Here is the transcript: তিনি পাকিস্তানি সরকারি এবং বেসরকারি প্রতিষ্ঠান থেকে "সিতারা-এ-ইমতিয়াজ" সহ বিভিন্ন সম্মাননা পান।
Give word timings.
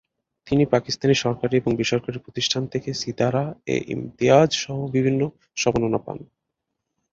তিনি 0.47 0.63
পাকিস্তানি 0.65 1.15
সরকারি 1.15 1.55
এবং 1.57 1.71
বেসরকারি 1.75 2.19
প্রতিষ্ঠান 2.19 2.63
থেকে 2.67 2.89
"সিতারা-এ-ইমতিয়াজ" 2.93 4.49
সহ 4.55 4.77
বিভিন্ন 4.91 5.21
সম্মাননা 5.57 5.99
পান। 6.05 6.17